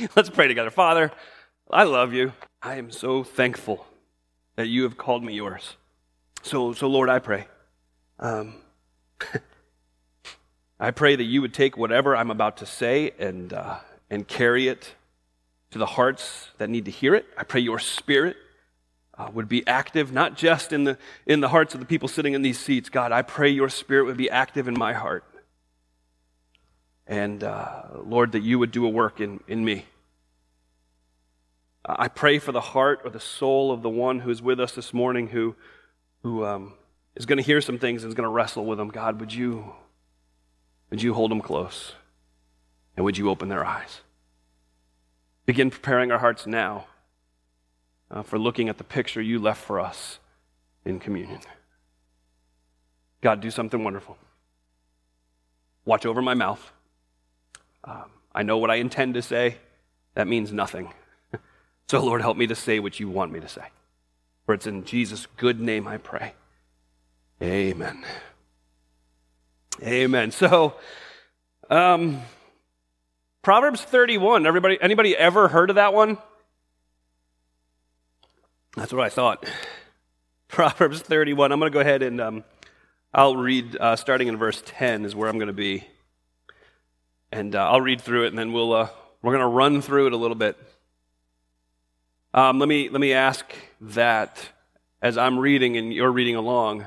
[0.16, 0.70] Let's pray together.
[0.70, 1.12] Father,
[1.70, 2.32] I love you.
[2.62, 3.86] I am so thankful
[4.56, 5.76] that you have called me yours.
[6.42, 7.46] So, so Lord, I pray.
[8.18, 8.54] Um,
[10.80, 13.78] I pray that you would take whatever I'm about to say and, uh,
[14.10, 14.94] and carry it
[15.70, 17.26] to the hearts that need to hear it.
[17.36, 18.36] I pray your spirit
[19.16, 22.34] uh, would be active, not just in the, in the hearts of the people sitting
[22.34, 22.88] in these seats.
[22.88, 25.24] God, I pray your spirit would be active in my heart.
[27.06, 29.86] And uh, Lord, that you would do a work in, in me.
[31.84, 34.72] I pray for the heart or the soul of the one who is with us
[34.72, 35.56] this morning who,
[36.22, 36.74] who um,
[37.16, 38.88] is going to hear some things and is going to wrestle with them.
[38.88, 39.72] God, would you,
[40.90, 41.92] would you hold them close?
[42.96, 44.02] And would you open their eyes?
[45.44, 46.86] Begin preparing our hearts now
[48.10, 50.18] uh, for looking at the picture you left for us
[50.84, 51.40] in communion.
[53.22, 54.18] God, do something wonderful.
[55.84, 56.72] Watch over my mouth.
[57.84, 59.56] Um, I know what I intend to say.
[60.14, 60.92] That means nothing.
[61.90, 63.64] so, Lord, help me to say what you want me to say.
[64.46, 66.34] For it's in Jesus' good name I pray.
[67.40, 68.04] Amen.
[69.82, 70.30] Amen.
[70.30, 70.74] So,
[71.70, 72.22] um,
[73.42, 74.46] Proverbs 31.
[74.46, 76.18] Everybody, anybody ever heard of that one?
[78.76, 79.44] That's what I thought.
[80.48, 81.50] Proverbs 31.
[81.50, 82.44] I'm going to go ahead and um,
[83.12, 85.84] I'll read uh, starting in verse 10 is where I'm going to be.
[87.32, 88.88] And uh, I'll read through it and then we'll, uh,
[89.22, 90.58] we're going to run through it a little bit.
[92.34, 94.50] Um, let, me, let me ask that
[95.00, 96.84] as I'm reading and you're reading along,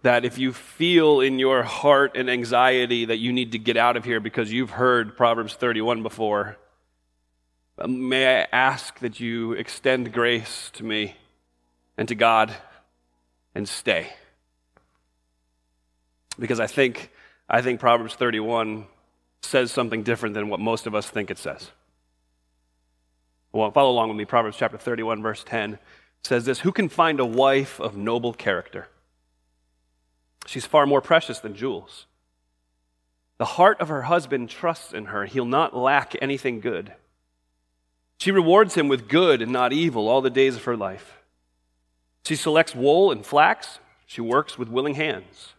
[0.00, 3.96] that if you feel in your heart an anxiety that you need to get out
[3.96, 6.56] of here because you've heard Proverbs 31 before,
[7.78, 11.16] um, may I ask that you extend grace to me
[11.98, 12.54] and to God
[13.54, 14.12] and stay?
[16.38, 17.10] Because I think,
[17.54, 18.86] I think Proverbs 31
[19.42, 21.70] says something different than what most of us think it says.
[23.52, 24.24] Well, follow along with me.
[24.24, 25.78] Proverbs chapter 31, verse 10
[26.24, 28.88] says this Who can find a wife of noble character?
[30.46, 32.06] She's far more precious than jewels.
[33.36, 35.26] The heart of her husband trusts in her.
[35.26, 36.94] He'll not lack anything good.
[38.18, 41.18] She rewards him with good and not evil all the days of her life.
[42.24, 43.78] She selects wool and flax.
[44.06, 45.54] She works with willing hands.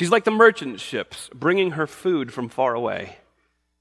[0.00, 3.18] She's like the merchant ships, bringing her food from far away.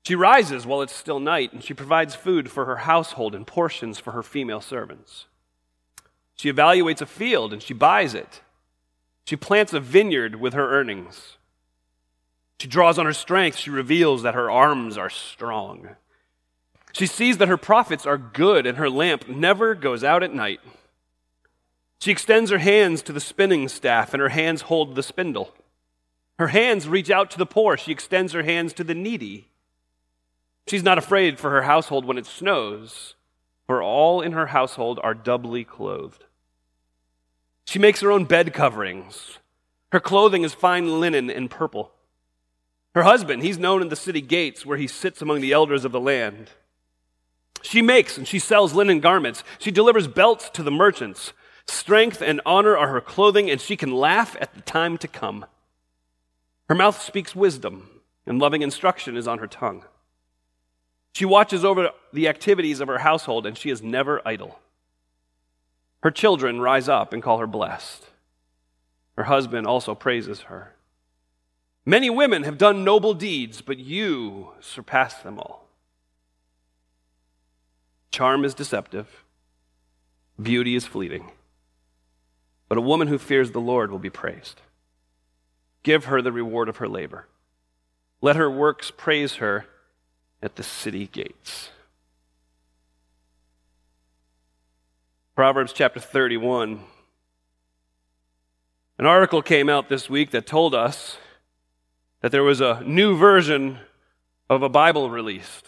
[0.05, 3.99] She rises while it's still night, and she provides food for her household and portions
[3.99, 5.27] for her female servants.
[6.35, 8.41] She evaluates a field and she buys it.
[9.27, 11.37] She plants a vineyard with her earnings.
[12.59, 13.57] She draws on her strength.
[13.57, 15.95] She reveals that her arms are strong.
[16.91, 20.59] She sees that her profits are good and her lamp never goes out at night.
[22.01, 25.53] She extends her hands to the spinning staff, and her hands hold the spindle.
[26.39, 27.75] Her hands reach out to the poor.
[27.75, 29.49] She extends her hands to the needy.
[30.67, 33.15] She's not afraid for her household when it snows,
[33.67, 36.23] for all in her household are doubly clothed.
[37.65, 39.39] She makes her own bed coverings.
[39.91, 41.91] Her clothing is fine linen and purple.
[42.95, 45.91] Her husband, he's known in the city gates where he sits among the elders of
[45.91, 46.51] the land.
[47.61, 49.43] She makes and she sells linen garments.
[49.57, 51.33] She delivers belts to the merchants.
[51.67, 55.45] Strength and honor are her clothing, and she can laugh at the time to come.
[56.69, 57.89] Her mouth speaks wisdom,
[58.27, 59.85] and loving instruction is on her tongue.
[61.13, 64.59] She watches over the activities of her household, and she is never idle.
[66.03, 68.05] Her children rise up and call her blessed.
[69.17, 70.75] Her husband also praises her.
[71.85, 75.67] Many women have done noble deeds, but you surpass them all.
[78.11, 79.23] Charm is deceptive,
[80.41, 81.31] beauty is fleeting,
[82.67, 84.61] but a woman who fears the Lord will be praised.
[85.83, 87.27] Give her the reward of her labor.
[88.21, 89.65] Let her works praise her
[90.41, 91.69] at the city gates.
[95.35, 96.81] Proverbs chapter 31.
[98.97, 101.17] An article came out this week that told us
[102.19, 103.79] that there was a new version
[104.49, 105.67] of a Bible released.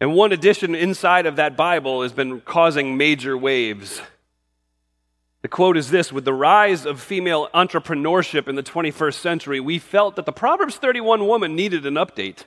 [0.00, 4.00] And one edition inside of that Bible has been causing major waves.
[5.44, 9.78] The quote is this With the rise of female entrepreneurship in the 21st century, we
[9.78, 12.44] felt that the Proverbs 31 woman needed an update.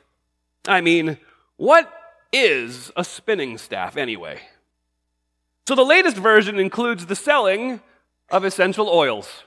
[0.68, 1.20] I mean,
[1.58, 1.94] what
[2.34, 4.40] is a spinning staff anyway?
[5.68, 7.82] So the latest version includes the selling
[8.32, 9.44] of essential oils.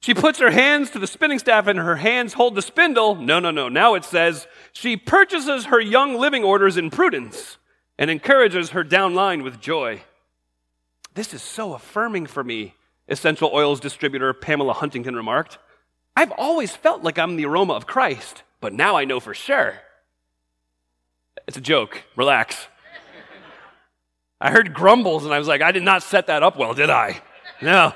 [0.00, 3.14] She puts her hands to the spinning staff and her hands hold the spindle.
[3.14, 3.68] No, no, no.
[3.68, 7.58] Now it says she purchases her young living orders in prudence
[7.96, 10.02] and encourages her downline with joy.
[11.14, 12.74] This is so affirming for me,
[13.08, 15.58] essential oils distributor Pamela Huntington remarked.
[16.16, 19.74] I've always felt like I'm the aroma of Christ, but now I know for sure.
[21.46, 22.02] It's a joke.
[22.16, 22.66] Relax.
[24.40, 26.90] I heard grumbles and I was like, I did not set that up well, did
[26.90, 27.20] I?
[27.60, 27.92] No.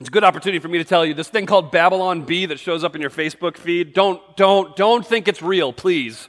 [0.00, 2.60] It's a good opportunity for me to tell you this thing called Babylon Bee that
[2.60, 3.92] shows up in your Facebook feed.
[3.94, 6.28] Don't, don't, don't think it's real, please.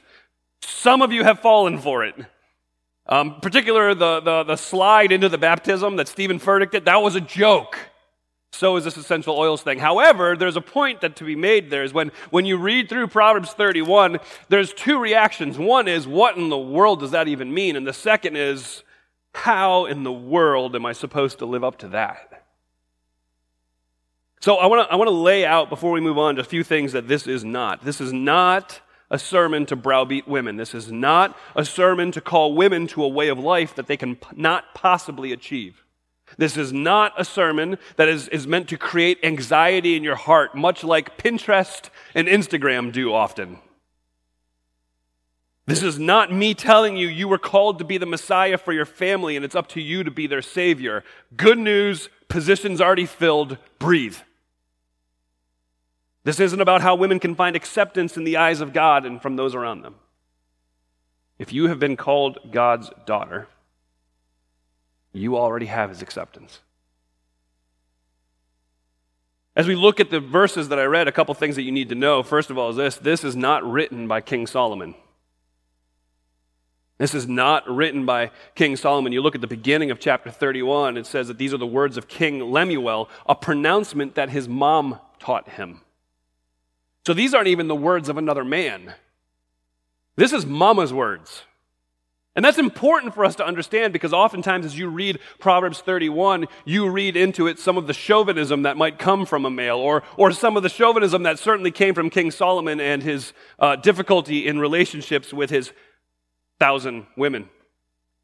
[0.62, 2.16] Some of you have fallen for it.
[3.06, 7.16] Um, particular the, the, the slide into the baptism that Steven Furtick did, that was
[7.16, 7.78] a joke.
[8.52, 9.78] So is this essential oils thing.
[9.78, 13.08] However, there's a point that to be made there is when, when you read through
[13.08, 14.18] Proverbs 31,
[14.48, 15.56] there's two reactions.
[15.56, 17.76] One is, what in the world does that even mean?
[17.76, 18.82] And the second is,
[19.32, 22.44] how in the world am I supposed to live up to that?
[24.40, 26.64] So I want to I want to lay out before we move on a few
[26.64, 27.84] things that this is not.
[27.84, 30.56] This is not a sermon to browbeat women.
[30.56, 33.96] This is not a sermon to call women to a way of life that they
[33.96, 35.84] can not possibly achieve.
[36.38, 40.54] This is not a sermon that is, is meant to create anxiety in your heart,
[40.54, 43.58] much like Pinterest and Instagram do often.
[45.66, 48.86] This is not me telling you you were called to be the Messiah for your
[48.86, 51.04] family and it's up to you to be their Savior.
[51.36, 54.16] Good news, positions already filled, breathe.
[56.24, 59.36] This isn't about how women can find acceptance in the eyes of God and from
[59.36, 59.94] those around them.
[61.38, 63.48] If you have been called God's daughter,
[65.12, 66.60] you already have his acceptance.
[69.56, 71.88] As we look at the verses that I read, a couple things that you need
[71.88, 72.22] to know.
[72.22, 74.94] First of all, is this this is not written by King Solomon.
[76.98, 79.12] This is not written by King Solomon.
[79.12, 81.96] You look at the beginning of chapter 31, it says that these are the words
[81.96, 85.80] of King Lemuel, a pronouncement that his mom taught him.
[87.06, 88.94] So these aren't even the words of another man.
[90.16, 91.42] This is mama's words.
[92.36, 96.88] And that's important for us to understand because oftentimes as you read Proverbs 31, you
[96.88, 100.30] read into it some of the chauvinism that might come from a male or, or
[100.30, 104.58] some of the chauvinism that certainly came from King Solomon and his uh, difficulty in
[104.58, 105.72] relationships with his
[106.60, 107.48] thousand women.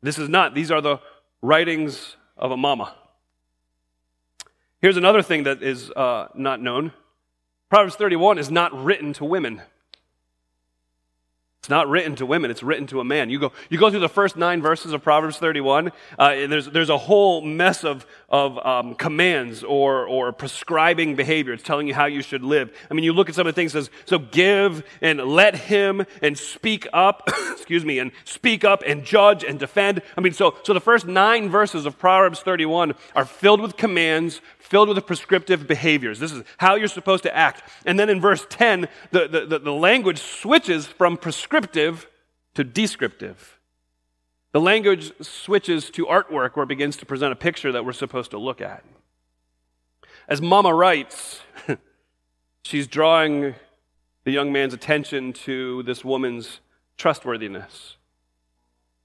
[0.03, 1.01] This is not, these are the
[1.43, 2.95] writings of a mama.
[4.81, 6.93] Here's another thing that is uh, not known
[7.69, 9.63] Proverbs 31 is not written to women.
[11.59, 13.29] It's not written to women, it's written to a man.
[13.29, 15.91] You go, you go through the first nine verses of Proverbs 31, uh,
[16.23, 21.53] and there's, there's a whole mess of, of um, commands or, or prescribing behavior.
[21.53, 22.77] It's telling you how you should live.
[22.91, 26.05] I mean, you look at some of the things, says, so give and let him
[26.23, 30.03] and speak up, excuse me, and speak up and judge and defend.
[30.17, 34.41] I mean, so, so the first nine verses of Proverbs 31 are filled with commands,
[34.59, 36.19] filled with prescriptive behaviors.
[36.19, 37.63] This is how you're supposed to act.
[37.85, 42.09] And then in verse 10, the, the, the, language switches from prescriptive
[42.55, 43.56] to descriptive.
[44.53, 48.31] The language switches to artwork where it begins to present a picture that we're supposed
[48.31, 48.85] to look at.
[50.29, 51.41] As Mama writes,
[52.63, 53.55] she's drawing
[54.25, 56.61] the young man's attention to this woman's
[56.97, 57.97] trustworthiness,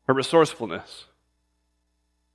[0.08, 1.06] her resourcefulness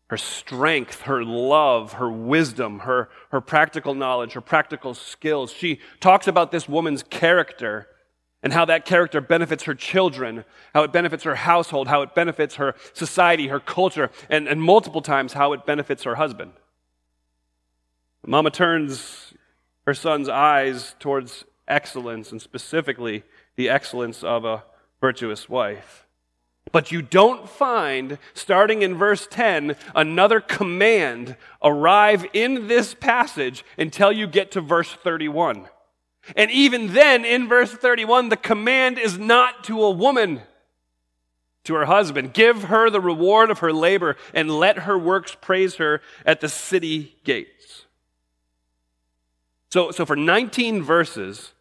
[0.09, 5.53] her strength, her love, her wisdom, her, her practical knowledge, her practical skills.
[5.53, 7.89] She talks about this woman's character
[8.47, 12.55] and how that character benefits her children, how it benefits her household, how it benefits
[12.55, 16.53] her society, her culture, and, and multiple times how it benefits her husband.
[18.25, 19.35] Mama turns
[19.85, 23.25] her son's eyes towards excellence, and specifically
[23.57, 24.63] the excellence of a
[25.01, 26.07] virtuous wife.
[26.71, 34.13] But you don't find, starting in verse 10, another command arrive in this passage until
[34.13, 35.67] you get to verse 31.
[36.35, 40.43] And even then, in verse 31, the command is not to a woman,
[41.65, 42.33] to her husband.
[42.33, 46.49] Give her the reward of her labor and let her works praise her at the
[46.49, 47.85] city gates.
[49.71, 51.53] So, so for 19 verses,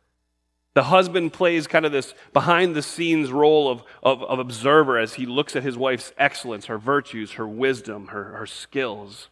[0.75, 5.13] the husband plays kind of this behind the scenes role of, of, of, observer as
[5.13, 9.29] he looks at his wife's excellence, her virtues, her wisdom, her, her skills.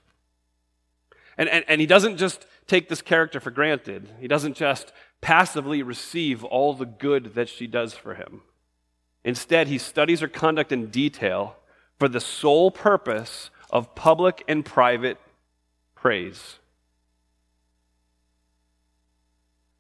[1.38, 5.82] And, and, and he doesn't just take this character for granted, he doesn't just passively
[5.82, 8.42] receive all the good that she does for him.
[9.24, 11.56] Instead, he studies her conduct in detail
[11.98, 15.18] for the sole purpose of public and private
[15.96, 16.60] praise.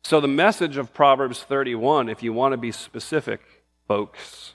[0.03, 3.41] So, the message of Proverbs 31, if you want to be specific,
[3.88, 4.53] folks,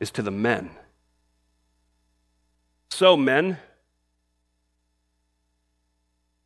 [0.00, 0.70] is to the men.
[2.90, 3.58] So, men,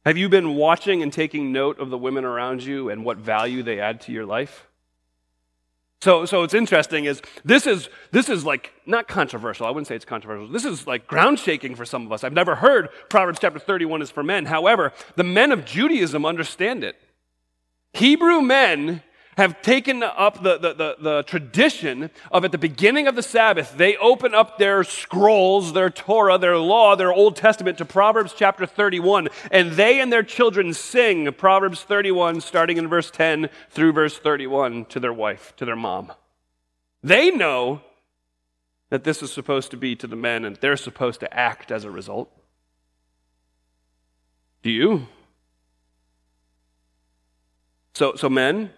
[0.04, 3.62] have you been watching and taking note of the women around you and what value
[3.62, 4.66] they add to your life?
[6.02, 9.66] So, so it's interesting is this is this is like not controversial.
[9.66, 10.48] I wouldn't say it's controversial.
[10.48, 12.24] This is like ground shaking for some of us.
[12.24, 14.46] I've never heard Proverbs chapter 31 is for men.
[14.46, 16.96] However, the men of Judaism understand it.
[17.92, 19.02] Hebrew men
[19.40, 23.74] have taken up the, the, the, the, tradition of at the beginning of the Sabbath,
[23.76, 28.66] they open up their scrolls, their Torah, their law, their Old Testament to Proverbs chapter
[28.66, 34.18] 31, and they and their children sing Proverbs 31, starting in verse 10 through verse
[34.18, 36.12] 31 to their wife, to their mom.
[37.02, 37.80] They know
[38.90, 41.84] that this is supposed to be to the men and they're supposed to act as
[41.84, 42.30] a result.
[44.62, 45.06] Do you?
[47.94, 48.70] So, so men,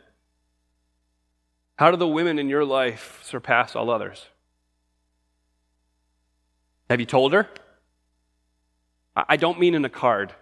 [1.83, 4.25] how do the women in your life surpass all others?
[6.89, 7.49] Have you told her?
[9.17, 10.33] I don't mean in a card.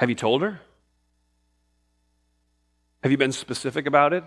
[0.00, 0.62] Have you told her?
[3.02, 4.24] Have you been specific about it?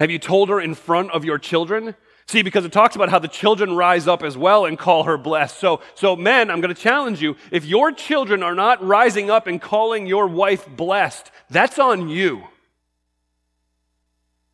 [0.00, 1.94] Have you told her in front of your children?
[2.26, 5.16] See, because it talks about how the children rise up as well and call her
[5.16, 5.60] blessed.
[5.60, 7.36] So, so men, I'm going to challenge you.
[7.52, 12.48] If your children are not rising up and calling your wife blessed, that's on you.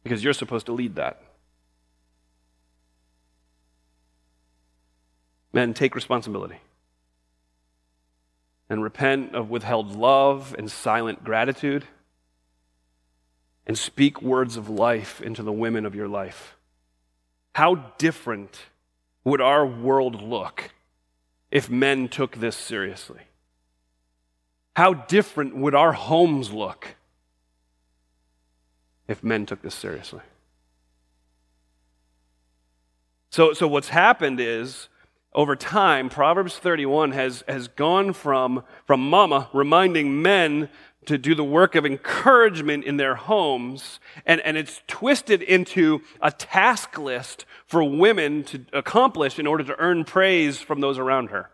[0.03, 1.23] Because you're supposed to lead that.
[5.53, 6.59] Men, take responsibility.
[8.69, 11.85] And repent of withheld love and silent gratitude.
[13.67, 16.57] And speak words of life into the women of your life.
[17.55, 18.61] How different
[19.25, 20.71] would our world look
[21.51, 23.21] if men took this seriously?
[24.77, 26.95] How different would our homes look
[29.11, 30.21] if men took this seriously?
[33.31, 34.89] So, so what's happened is,
[35.33, 40.69] over time, Proverbs 31 has, has gone from, from mama reminding men
[41.07, 46.31] to do the work of encouragement in their homes, and, and it's twisted into a
[46.31, 51.51] task list for women to accomplish in order to earn praise from those around her.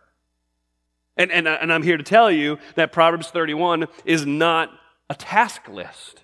[1.15, 4.71] And, and, and I'm here to tell you that Proverbs 31 is not
[5.09, 6.23] a task list.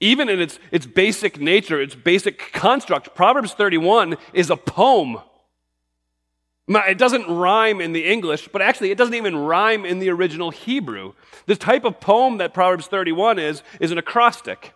[0.00, 5.18] Even in its, its basic nature, its basic construct, Proverbs 31 is a poem.
[6.68, 10.50] It doesn't rhyme in the English, but actually, it doesn't even rhyme in the original
[10.50, 11.12] Hebrew.
[11.46, 14.72] The type of poem that Proverbs 31 is, is an acrostic.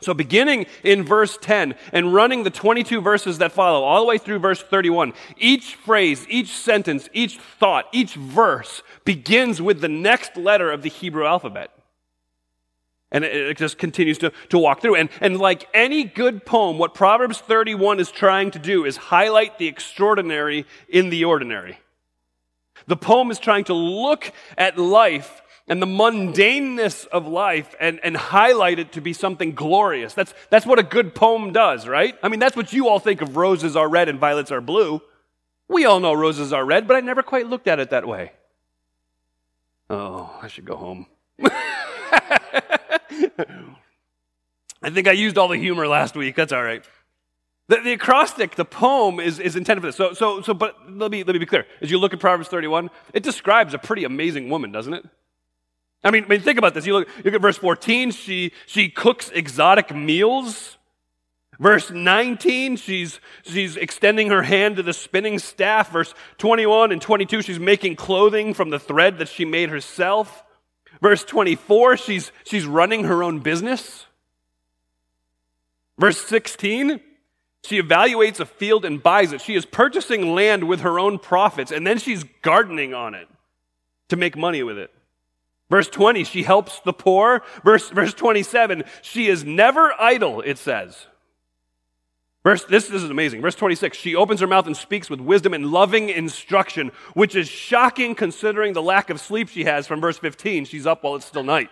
[0.00, 4.18] So, beginning in verse 10 and running the 22 verses that follow, all the way
[4.18, 10.36] through verse 31, each phrase, each sentence, each thought, each verse begins with the next
[10.36, 11.70] letter of the Hebrew alphabet.
[13.12, 14.96] And it just continues to, to walk through.
[14.96, 19.58] And, and like any good poem, what Proverbs 31 is trying to do is highlight
[19.58, 21.78] the extraordinary in the ordinary.
[22.86, 28.16] The poem is trying to look at life and the mundaneness of life and, and
[28.16, 30.14] highlight it to be something glorious.
[30.14, 32.16] That's, that's what a good poem does, right?
[32.22, 35.00] I mean, that's what you all think of roses are red and violets are blue.
[35.68, 38.32] We all know roses are red, but I never quite looked at it that way.
[39.88, 41.06] Oh, I should go home.
[44.82, 46.36] I think I used all the humor last week.
[46.36, 46.84] That's all right.
[47.68, 49.96] The, the, acrostic, the poem, is, is intended for this.
[49.96, 51.66] So, so, so, but let me, let me be clear.
[51.80, 55.04] As you look at Proverbs 31, it describes a pretty amazing woman, doesn't it?
[56.04, 56.84] I mean, I mean think about this.
[56.84, 60.76] You look, you look at verse 14, she, she cooks exotic meals.
[61.60, 65.92] Verse 19, she's, she's extending her hand to the spinning staff.
[65.92, 70.42] Verse 21 and 22, she's making clothing from the thread that she made herself.
[71.00, 74.06] Verse 24, she's, she's running her own business.
[75.98, 77.00] Verse 16,
[77.64, 79.40] she evaluates a field and buys it.
[79.40, 83.28] She is purchasing land with her own profits, and then she's gardening on it
[84.08, 84.90] to make money with it.
[85.70, 87.42] Verse 20, she helps the poor.
[87.64, 91.06] Verse, verse 27, she is never idle, it says.
[92.44, 93.40] Verse, this, this is amazing.
[93.40, 97.48] Verse 26, she opens her mouth and speaks with wisdom and loving instruction, which is
[97.48, 100.64] shocking considering the lack of sleep she has from verse 15.
[100.64, 101.70] She's up while it's still night.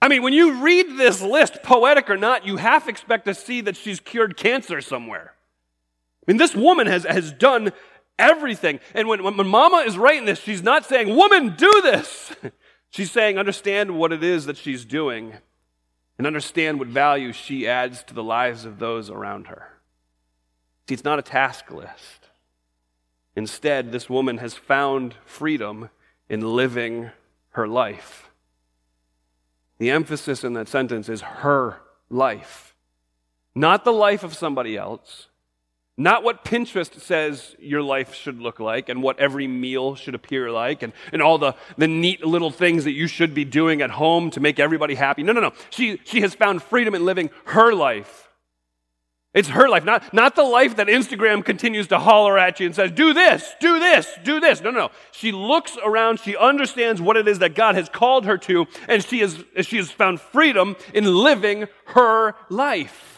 [0.00, 3.60] I mean, when you read this list, poetic or not, you half expect to see
[3.62, 5.34] that she's cured cancer somewhere.
[6.26, 7.72] I mean, this woman has, has done
[8.18, 8.78] everything.
[8.94, 12.34] And when, when mama is writing this, she's not saying, Woman, do this.
[12.90, 15.34] she's saying, Understand what it is that she's doing
[16.18, 19.68] and understand what value she adds to the lives of those around her.
[20.88, 22.28] See, it's not a task list.
[23.34, 25.88] Instead, this woman has found freedom
[26.28, 27.10] in living
[27.50, 28.30] her life.
[29.78, 32.74] The emphasis in that sentence is her life,
[33.54, 35.28] not the life of somebody else,
[36.02, 40.50] not what Pinterest says your life should look like and what every meal should appear
[40.50, 43.90] like and, and all the, the neat little things that you should be doing at
[43.90, 45.22] home to make everybody happy.
[45.22, 45.52] No, no, no.
[45.70, 48.28] She, she has found freedom in living her life.
[49.34, 52.74] It's her life, not, not the life that Instagram continues to holler at you and
[52.74, 54.60] says, do this, do this, do this.
[54.60, 54.90] No, no, no.
[55.10, 59.02] She looks around, she understands what it is that God has called her to, and
[59.02, 63.11] she has, she has found freedom in living her life.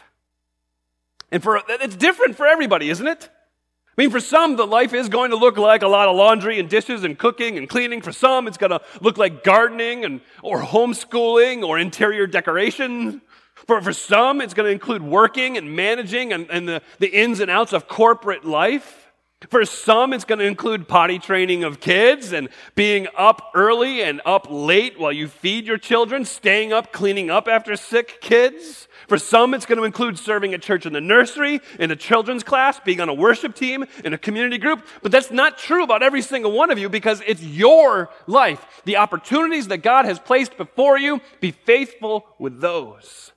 [1.34, 3.28] And for, it's different for everybody, isn't it?
[3.28, 6.60] I mean, for some, the life is going to look like a lot of laundry
[6.60, 8.02] and dishes and cooking and cleaning.
[8.02, 13.20] For some, it's going to look like gardening and, or homeschooling or interior decoration.
[13.66, 17.40] For, for some, it's going to include working and managing and, and the, the ins
[17.40, 19.03] and outs of corporate life.
[19.48, 24.20] For some, it's going to include potty training of kids and being up early and
[24.24, 28.88] up late while you feed your children, staying up, cleaning up after sick kids.
[29.08, 32.42] For some, it's going to include serving at church in the nursery, in a children's
[32.42, 34.86] class, being on a worship team, in a community group.
[35.02, 38.82] But that's not true about every single one of you because it's your life.
[38.84, 43.33] The opportunities that God has placed before you, be faithful with those.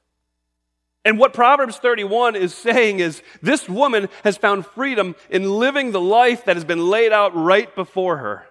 [1.08, 6.02] And what Proverbs 31 is saying is this woman has found freedom in living the
[6.02, 8.46] life that has been laid out right before her.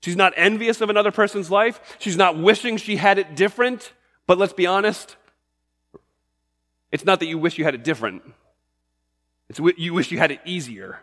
[0.00, 1.98] She's not envious of another person's life.
[1.98, 3.92] She's not wishing she had it different.
[4.26, 5.16] But let's be honest,
[6.92, 8.22] it's not that you wish you had it different,
[9.50, 11.00] it's you wish you had it easier.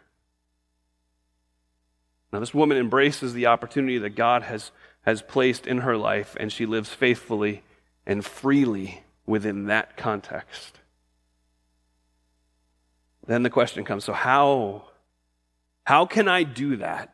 [2.33, 4.71] Now, this woman embraces the opportunity that God has,
[5.03, 7.61] has placed in her life, and she lives faithfully
[8.07, 10.79] and freely within that context.
[13.27, 14.85] Then the question comes so, how,
[15.83, 17.13] how can I do that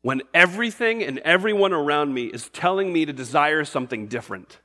[0.00, 4.60] when everything and everyone around me is telling me to desire something different?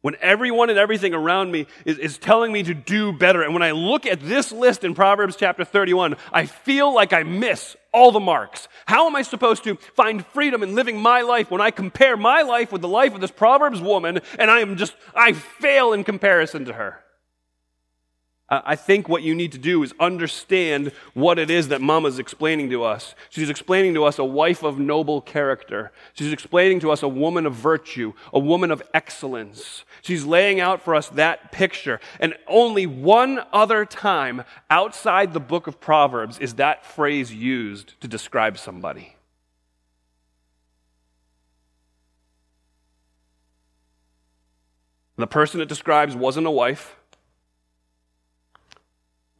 [0.00, 3.42] When everyone and everything around me is, is telling me to do better.
[3.42, 7.22] And when I look at this list in Proverbs chapter 31, I feel like I
[7.22, 8.68] miss all the marks.
[8.86, 12.42] How am I supposed to find freedom in living my life when I compare my
[12.42, 16.04] life with the life of this Proverbs woman and I am just, I fail in
[16.04, 17.02] comparison to her?
[18.52, 22.68] I think what you need to do is understand what it is that Mama's explaining
[22.70, 23.14] to us.
[23.28, 25.92] She's explaining to us a wife of noble character.
[26.14, 29.84] She's explaining to us a woman of virtue, a woman of excellence.
[30.02, 32.00] She's laying out for us that picture.
[32.18, 38.08] And only one other time outside the book of Proverbs is that phrase used to
[38.08, 39.14] describe somebody.
[45.16, 46.96] The person it describes wasn't a wife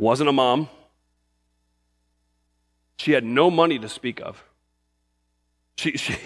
[0.01, 0.69] wasn't a mom.
[2.97, 4.43] She had no money to speak of.
[5.77, 6.17] She, she,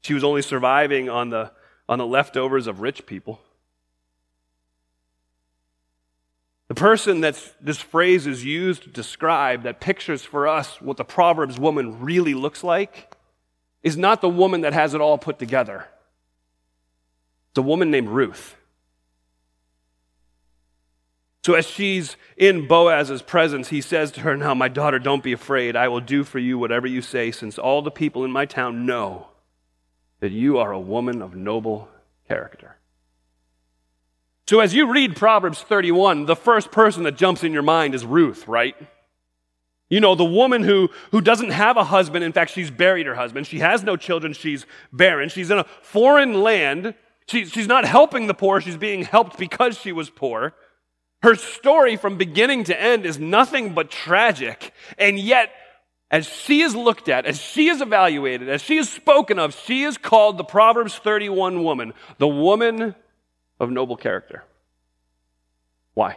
[0.00, 1.52] she was only surviving on the,
[1.88, 3.40] on the leftovers of rich people.
[6.68, 11.04] The person that this phrase is used to describe, that pictures for us what the
[11.04, 13.12] Proverbs woman really looks like,
[13.82, 15.86] is not the woman that has it all put together.
[17.50, 18.54] It's a woman named Ruth.
[21.42, 25.32] So, as she's in Boaz's presence, he says to her, Now, my daughter, don't be
[25.32, 25.74] afraid.
[25.74, 28.84] I will do for you whatever you say, since all the people in my town
[28.84, 29.28] know
[30.20, 31.88] that you are a woman of noble
[32.28, 32.76] character.
[34.46, 38.04] So, as you read Proverbs 31, the first person that jumps in your mind is
[38.04, 38.76] Ruth, right?
[39.88, 42.22] You know, the woman who, who doesn't have a husband.
[42.22, 43.46] In fact, she's buried her husband.
[43.46, 44.34] She has no children.
[44.34, 45.30] She's barren.
[45.30, 46.94] She's in a foreign land.
[47.26, 48.60] She, she's not helping the poor.
[48.60, 50.54] She's being helped because she was poor.
[51.22, 54.72] Her story from beginning to end is nothing but tragic.
[54.96, 55.50] And yet,
[56.10, 59.82] as she is looked at, as she is evaluated, as she is spoken of, she
[59.82, 62.94] is called the Proverbs 31 woman, the woman
[63.60, 64.44] of noble character.
[65.94, 66.16] Why?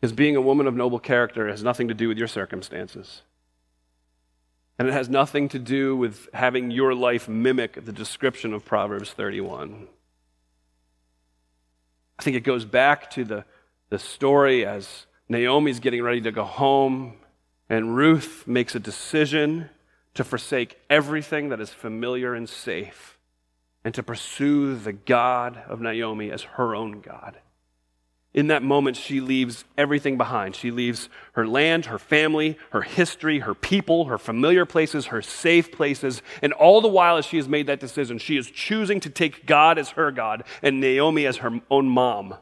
[0.00, 3.22] Because being a woman of noble character has nothing to do with your circumstances.
[4.78, 9.12] And it has nothing to do with having your life mimic the description of Proverbs
[9.12, 9.88] 31.
[12.22, 13.44] I think it goes back to the,
[13.90, 17.14] the story as Naomi's getting ready to go home,
[17.68, 19.70] and Ruth makes a decision
[20.14, 23.18] to forsake everything that is familiar and safe
[23.82, 27.38] and to pursue the God of Naomi as her own God.
[28.34, 30.56] In that moment, she leaves everything behind.
[30.56, 35.70] She leaves her land, her family, her history, her people, her familiar places, her safe
[35.70, 36.22] places.
[36.40, 39.44] And all the while, as she has made that decision, she is choosing to take
[39.44, 42.34] God as her God and Naomi as her own mom.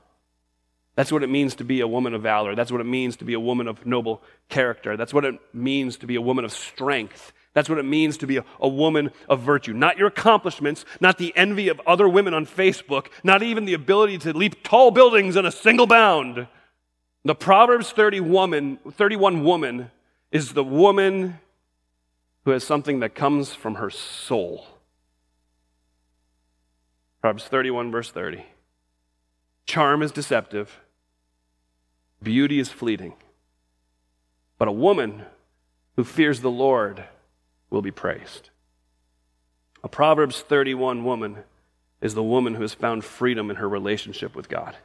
[0.94, 2.54] That's what it means to be a woman of valor.
[2.54, 4.96] That's what it means to be a woman of noble character.
[4.96, 7.32] That's what it means to be a woman of strength.
[7.52, 9.72] That's what it means to be a, a, woman of virtue.
[9.72, 14.18] Not your accomplishments, not the envy of other women on Facebook, not even the ability
[14.18, 16.46] to leap tall buildings in a single bound.
[17.24, 19.90] The Proverbs 30 woman, 31 woman
[20.30, 21.40] is the woman
[22.44, 24.66] who has something that comes from her soul.
[27.20, 28.46] Proverbs 31, verse 30.
[29.66, 30.80] charm is deceptive,
[32.22, 33.14] beauty is fleeting.
[34.56, 35.24] But a woman
[35.96, 37.04] who fears the Lord
[37.70, 38.50] will be praised.
[39.82, 41.38] A Proverbs 31 woman
[42.00, 44.76] is the woman who has found freedom in her relationship with God.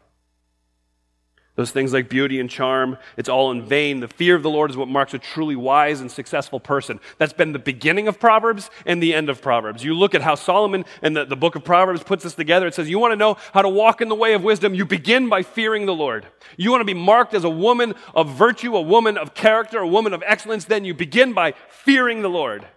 [1.55, 4.01] Those things like beauty and charm, it's all in vain.
[4.01, 6.99] The fear of the Lord is what marks a truly wise and successful person.
[7.17, 9.81] That's been the beginning of Proverbs and the end of Proverbs.
[9.81, 12.67] You look at how Solomon and the, the book of Proverbs puts this together.
[12.67, 14.75] It says, You want to know how to walk in the way of wisdom?
[14.75, 16.27] You begin by fearing the Lord.
[16.57, 19.87] You want to be marked as a woman of virtue, a woman of character, a
[19.87, 20.65] woman of excellence?
[20.65, 22.67] Then you begin by fearing the Lord.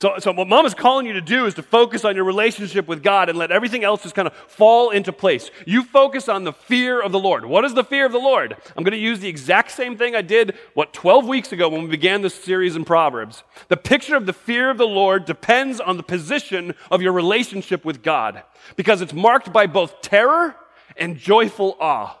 [0.00, 2.86] So, so what mom is calling you to do is to focus on your relationship
[2.86, 5.50] with God and let everything else just kind of fall into place.
[5.66, 7.44] You focus on the fear of the Lord.
[7.44, 8.56] What is the fear of the Lord?
[8.76, 11.82] I'm going to use the exact same thing I did, what, 12 weeks ago when
[11.82, 13.42] we began this series in Proverbs.
[13.66, 17.84] The picture of the fear of the Lord depends on the position of your relationship
[17.84, 18.44] with God
[18.76, 20.54] because it's marked by both terror
[20.96, 22.17] and joyful awe.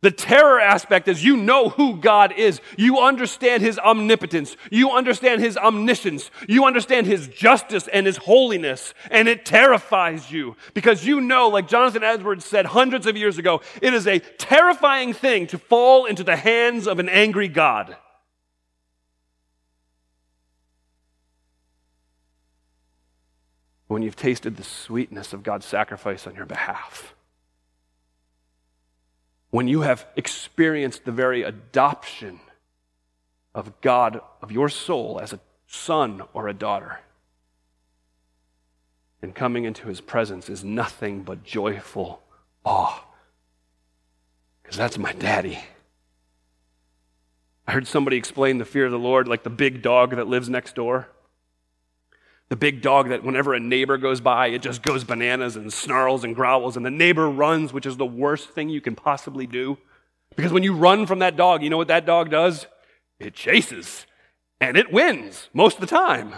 [0.00, 2.60] The terror aspect is you know who God is.
[2.76, 4.56] You understand His omnipotence.
[4.70, 6.30] You understand His omniscience.
[6.48, 8.94] You understand His justice and His holiness.
[9.10, 13.60] And it terrifies you because you know, like Jonathan Edwards said hundreds of years ago,
[13.82, 17.96] it is a terrifying thing to fall into the hands of an angry God.
[23.88, 27.14] When you've tasted the sweetness of God's sacrifice on your behalf
[29.50, 32.40] when you have experienced the very adoption
[33.54, 37.00] of God, of your soul as a son or a daughter.
[39.20, 42.22] And coming into his presence is nothing but joyful
[42.64, 43.04] awe.
[44.62, 45.58] Because that's my daddy.
[47.66, 50.48] I heard somebody explain the fear of the Lord like the big dog that lives
[50.48, 51.08] next door.
[52.48, 56.24] The big dog that whenever a neighbor goes by, it just goes bananas and snarls
[56.24, 59.76] and growls, and the neighbor runs, which is the worst thing you can possibly do.
[60.34, 62.66] Because when you run from that dog, you know what that dog does?
[63.20, 64.06] It chases,
[64.60, 66.36] and it wins most of the time.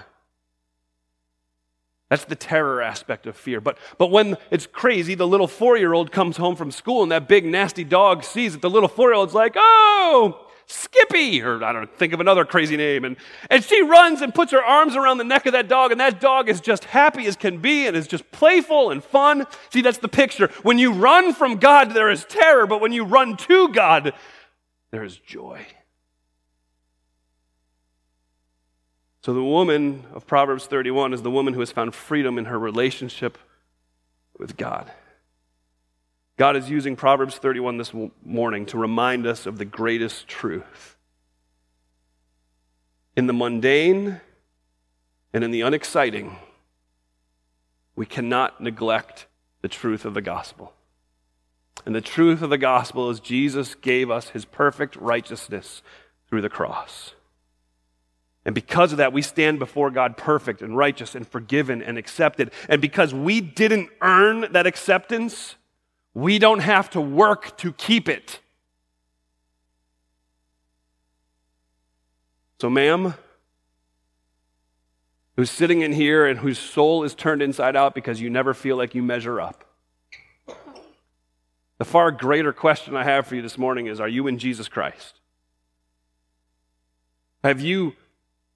[2.08, 3.60] That's the terror aspect of fear.
[3.60, 7.12] But, but when it's crazy, the little four year old comes home from school and
[7.12, 11.64] that big nasty dog sees it, the little four year old's like, oh, Skippy, or
[11.64, 13.04] I don't know, think of another crazy name.
[13.04, 13.16] And,
[13.50, 16.20] and she runs and puts her arms around the neck of that dog, and that
[16.20, 19.46] dog is just happy as can be and is just playful and fun.
[19.70, 20.48] See, that's the picture.
[20.62, 24.14] When you run from God, there is terror, but when you run to God,
[24.92, 25.66] there is joy.
[29.22, 32.58] So the woman of Proverbs 31 is the woman who has found freedom in her
[32.58, 33.38] relationship
[34.38, 34.90] with God.
[36.40, 37.92] God is using Proverbs 31 this
[38.24, 40.96] morning to remind us of the greatest truth.
[43.14, 44.22] In the mundane
[45.34, 46.38] and in the unexciting,
[47.94, 49.26] we cannot neglect
[49.60, 50.72] the truth of the gospel.
[51.84, 55.82] And the truth of the gospel is Jesus gave us his perfect righteousness
[56.26, 57.12] through the cross.
[58.46, 62.50] And because of that, we stand before God perfect and righteous and forgiven and accepted.
[62.66, 65.56] And because we didn't earn that acceptance,
[66.14, 68.40] we don't have to work to keep it.
[72.60, 73.14] So, ma'am,
[75.36, 78.76] who's sitting in here and whose soul is turned inside out because you never feel
[78.76, 79.64] like you measure up.
[81.78, 84.68] The far greater question I have for you this morning is Are you in Jesus
[84.68, 85.20] Christ?
[87.42, 87.94] Have you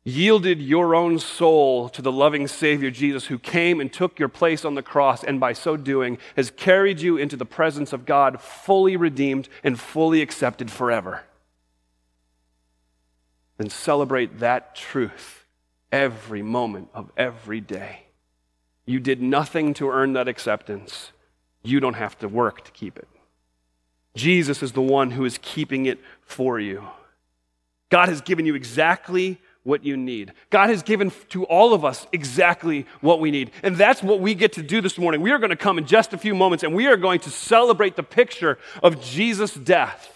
[0.04, 4.64] yielded your own soul to the loving Savior Jesus, who came and took your place
[4.64, 8.40] on the cross, and by so doing has carried you into the presence of God,
[8.40, 11.24] fully redeemed and fully accepted forever.
[13.56, 15.44] Then celebrate that truth
[15.90, 18.00] every moment of every day.
[18.84, 21.12] You did nothing to earn that acceptance.
[21.62, 23.08] You don't have to work to keep it.
[24.14, 26.84] Jesus is the one who is keeping it for you.
[27.88, 30.33] God has given you exactly what you need.
[30.50, 33.50] God has given to all of us exactly what we need.
[33.62, 35.22] And that's what we get to do this morning.
[35.22, 37.31] We are going to come in just a few moments and we are going to
[37.31, 40.11] celebrate the picture of Jesus' death.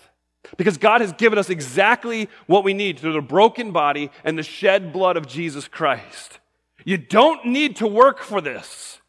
[0.56, 4.42] Because God has given us exactly what we need through the broken body and the
[4.42, 6.38] shed blood of Jesus Christ.
[6.84, 9.00] You don't need to work for this,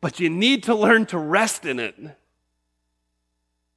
[0.00, 1.94] but you need to learn to rest in it.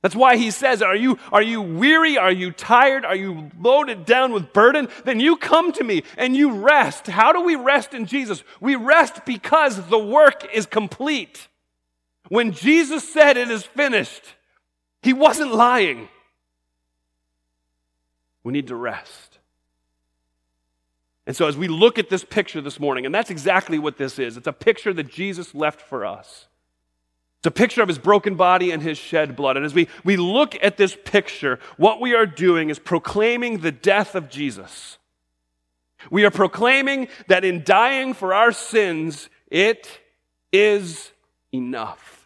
[0.03, 2.17] That's why he says, are you, are you weary?
[2.17, 3.03] Are you tired?
[3.03, 4.89] Are you loaded down with burden?
[5.05, 7.07] Then you come to me and you rest.
[7.07, 8.43] How do we rest in Jesus?
[8.61, 11.47] We rest because the work is complete.
[12.29, 14.35] When Jesus said it is finished,
[15.01, 16.09] he wasn't lying.
[18.43, 19.39] We need to rest.
[21.25, 24.17] And so, as we look at this picture this morning, and that's exactly what this
[24.17, 26.47] is it's a picture that Jesus left for us.
[27.39, 29.57] It's a picture of his broken body and his shed blood.
[29.57, 33.71] And as we, we look at this picture, what we are doing is proclaiming the
[33.71, 34.97] death of Jesus.
[36.09, 39.99] We are proclaiming that in dying for our sins, it
[40.51, 41.11] is
[41.53, 42.16] enough.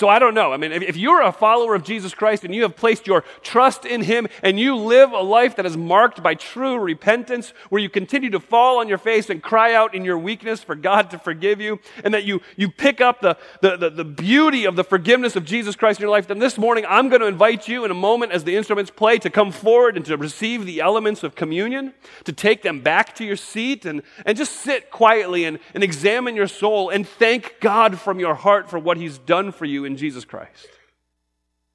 [0.00, 0.50] So I don't know.
[0.50, 3.84] I mean, if you're a follower of Jesus Christ and you have placed your trust
[3.84, 7.90] in Him and you live a life that is marked by true repentance, where you
[7.90, 11.18] continue to fall on your face and cry out in your weakness for God to
[11.18, 14.84] forgive you, and that you, you pick up the, the, the, the beauty of the
[14.84, 17.84] forgiveness of Jesus Christ in your life, then this morning I'm going to invite you
[17.84, 21.22] in a moment as the instruments play to come forward and to receive the elements
[21.22, 21.92] of communion,
[22.24, 26.36] to take them back to your seat and, and just sit quietly and, and examine
[26.36, 29.96] your soul and thank God from your heart for what He's done for you in
[29.96, 30.68] Jesus Christ.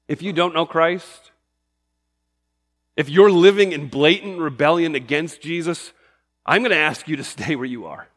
[0.08, 1.30] If you don't know Christ,
[2.96, 5.92] if you're living in blatant rebellion against Jesus,
[6.44, 8.08] I'm going to ask you to stay where you are.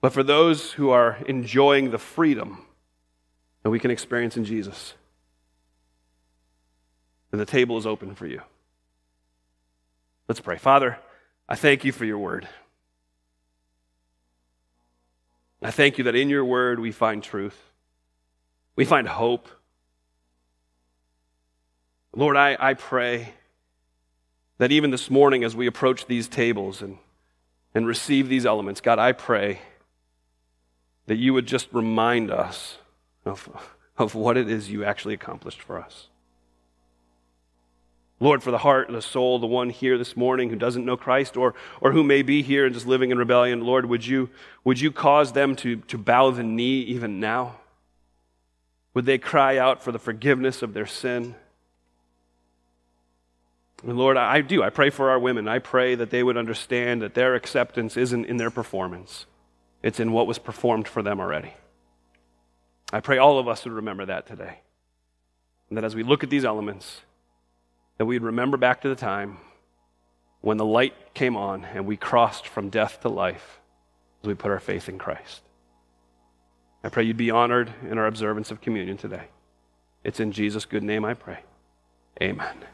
[0.00, 2.64] But for those who are enjoying the freedom
[3.62, 4.94] that we can experience in Jesus,
[7.30, 8.42] then the table is open for you.
[10.28, 10.56] Let's pray.
[10.56, 10.98] Father,
[11.48, 12.48] I thank you for your word.
[15.60, 17.58] I thank you that in your word we find truth,
[18.76, 19.48] we find hope.
[22.14, 23.34] Lord, I, I pray
[24.58, 26.98] that even this morning as we approach these tables and,
[27.74, 29.60] and receive these elements, God, I pray
[31.06, 32.78] that you would just remind us
[33.24, 33.48] of,
[33.96, 36.08] of what it is you actually accomplished for us.
[38.20, 41.36] Lord, for the heart the soul, the one here this morning who doesn't know Christ
[41.36, 44.28] or, or who may be here and just living in rebellion, Lord, would you,
[44.64, 47.56] would you cause them to, to bow the knee even now?
[48.94, 51.36] Would they cry out for the forgiveness of their sin?
[53.84, 54.64] And Lord, I do.
[54.64, 55.46] I pray for our women.
[55.46, 59.26] I pray that they would understand that their acceptance isn't in their performance,
[59.82, 61.54] it's in what was performed for them already.
[62.92, 64.60] I pray all of us would remember that today.
[65.68, 67.02] And that as we look at these elements,
[67.98, 69.36] that we'd remember back to the time
[70.40, 73.60] when the light came on and we crossed from death to life
[74.22, 75.42] as we put our faith in Christ.
[76.82, 79.24] I pray you'd be honored in our observance of communion today.
[80.04, 81.40] It's in Jesus' good name I pray.
[82.22, 82.64] Amen.